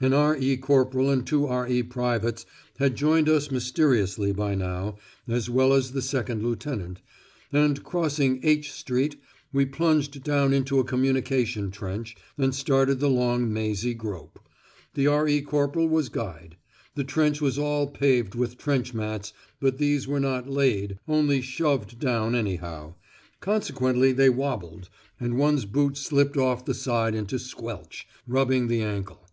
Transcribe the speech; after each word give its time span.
An 0.00 0.12
R.E. 0.12 0.56
corporal 0.56 1.08
and 1.08 1.24
two 1.24 1.46
R.E. 1.46 1.84
privates 1.84 2.44
had 2.80 2.96
joined 2.96 3.28
us 3.28 3.48
mysteriously 3.52 4.32
by 4.32 4.56
now, 4.56 4.96
as 5.28 5.48
well 5.48 5.72
as 5.72 5.92
the 5.92 6.02
second 6.02 6.42
lieutenant, 6.42 7.00
and 7.52 7.84
crossing 7.84 8.40
H 8.42 8.72
Street 8.72 9.22
we 9.52 9.64
plunged 9.64 10.24
down 10.24 10.52
into 10.52 10.80
a 10.80 10.84
communication 10.84 11.70
trench, 11.70 12.16
and 12.36 12.56
started 12.56 12.98
the 12.98 13.08
long 13.08 13.52
mazy 13.52 13.94
grope. 13.94 14.40
The 14.94 15.06
R.E. 15.06 15.42
corporal 15.42 15.86
was 15.86 16.08
guide. 16.08 16.56
The 16.96 17.04
trench 17.04 17.40
was 17.40 17.56
all 17.56 17.86
paved 17.86 18.34
with 18.34 18.58
trench 18.58 18.92
mats, 18.92 19.32
but 19.60 19.78
these 19.78 20.08
were 20.08 20.18
not 20.18 20.50
"laid," 20.50 20.98
only 21.06 21.40
"shoved 21.40 22.00
down" 22.00 22.34
anyhow; 22.34 22.94
consequently 23.38 24.10
they 24.10 24.28
wobbled, 24.28 24.88
and 25.20 25.38
one's 25.38 25.66
boot 25.66 25.96
slipped 25.96 26.36
off 26.36 26.64
the 26.64 26.74
side 26.74 27.14
into 27.14 27.38
squelch, 27.38 28.08
rubbing 28.26 28.66
the 28.66 28.82
ankle. 28.82 29.28